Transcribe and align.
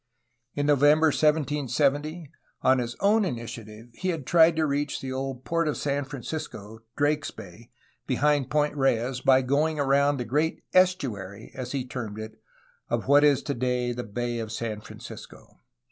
In 0.55 0.65
November 0.65 1.09
1770, 1.09 2.31
on 2.63 2.79
his 2.79 2.95
own 3.01 3.23
initiative, 3.23 3.89
he 3.93 4.09
had 4.09 4.25
tried 4.25 4.55
to 4.55 4.65
reach 4.65 4.99
the 4.99 5.13
old 5.13 5.43
^Tort 5.45 5.67
of 5.69 5.77
San 5.77 6.05
Francisco" 6.05 6.79
(Drake's 6.97 7.29
Bay) 7.29 7.69
behind 8.07 8.49
Point 8.49 8.75
Reyes 8.75 9.21
by 9.21 9.43
going 9.43 9.79
around 9.79 10.17
the 10.17 10.25
great 10.25 10.63
estuary, 10.73 11.51
as 11.53 11.73
he 11.73 11.85
termed 11.85 12.17
it, 12.17 12.41
of 12.89 13.07
what 13.07 13.23
is 13.23 13.43
today 13.43 13.91
the 13.91 14.03
Bay 14.03 14.39
of 14.39 14.51
San 14.51 14.81
Francisco. 14.81 15.59